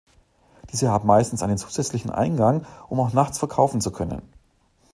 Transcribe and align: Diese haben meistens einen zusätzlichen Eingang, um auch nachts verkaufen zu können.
Diese 0.71 0.89
haben 0.89 1.05
meistens 1.05 1.43
einen 1.43 1.59
zusätzlichen 1.59 2.09
Eingang, 2.09 2.65
um 2.89 2.99
auch 2.99 3.13
nachts 3.13 3.37
verkaufen 3.37 3.81
zu 3.81 3.91
können. 3.91 4.23